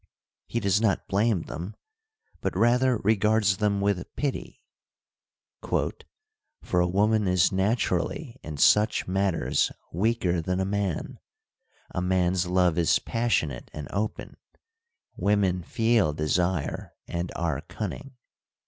[0.47, 1.75] He does not blame them,
[2.41, 4.63] but rather regards them with pity,'
[6.63, 11.19] for a woman is naturally in such matters weaker than a man:
[11.91, 14.37] a man's love is passionate and open;
[15.17, 18.15] women feel desire and are cunning.'